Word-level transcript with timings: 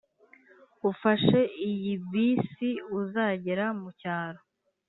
ufashe 0.91 1.39
iyi 1.69 1.93
bisi, 2.09 2.69
uzagera 2.99 3.65
mucyaro. 3.79 4.41